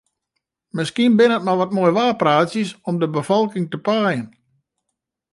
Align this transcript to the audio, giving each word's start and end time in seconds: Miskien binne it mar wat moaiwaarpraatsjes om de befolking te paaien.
Miskien 0.77 1.17
binne 1.17 1.35
it 1.39 1.45
mar 1.47 1.59
wat 1.59 1.75
moaiwaarpraatsjes 1.75 2.71
om 2.89 2.95
de 3.01 3.07
befolking 3.17 3.65
te 3.69 3.77
paaien. 3.85 4.25